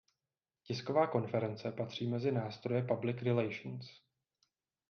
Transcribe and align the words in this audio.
Tisková 0.67 1.07
konference 1.07 1.71
patří 1.71 2.07
mezi 2.07 2.31
nástroje 2.31 2.83
public 2.87 3.21
relations. 3.21 4.01